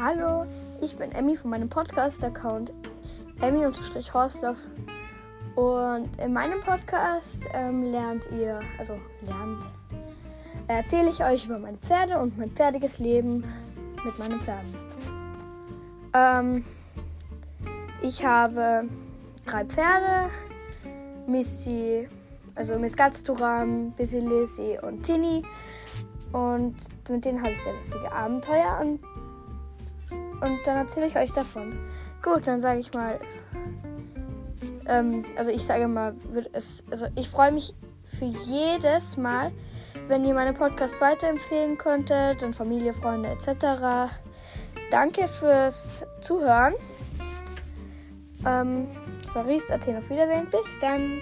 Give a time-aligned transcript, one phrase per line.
[0.00, 0.46] Hallo,
[0.80, 2.72] ich bin Emmy von meinem Podcast-Account
[3.40, 4.58] Emmy-Horstloff.
[5.56, 9.68] Und in meinem Podcast ähm, lernt ihr, also lernt,
[10.68, 13.42] erzähle ich euch über meine Pferde und mein pferdiges Leben
[14.04, 14.72] mit meinen Pferden.
[16.14, 16.64] Ähm,
[18.00, 18.84] ich habe
[19.46, 20.30] drei Pferde,
[21.26, 22.08] Missy,
[22.54, 25.42] also Miss Gatzturam, Bissy Lizzy und Tinny.
[26.30, 26.76] Und
[27.08, 29.00] mit denen habe ich sehr lustige Abenteuer und
[30.40, 31.78] und dann erzähle ich euch davon.
[32.22, 33.20] Gut, dann sage ich mal,
[34.86, 36.14] ähm, also ich sage mal,
[36.52, 37.74] es, also ich freue mich
[38.04, 39.52] für jedes Mal,
[40.08, 44.12] wenn ihr meine Podcast weiterempfehlen könntet, dann Familie, Freunde etc.
[44.90, 46.74] Danke fürs Zuhören.
[48.46, 48.88] Ähm,
[49.32, 50.48] Paris, Athen, auf Wiedersehen.
[50.50, 51.20] Bis dann.